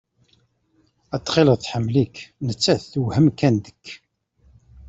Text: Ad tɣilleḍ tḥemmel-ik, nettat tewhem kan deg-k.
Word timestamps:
Ad 1.15 1.21
tɣilleḍ 1.23 1.57
tḥemmel-ik, 1.59 2.15
nettat 2.45 2.81
tewhem 2.91 3.27
kan 3.39 3.55
deg-k. 3.65 3.87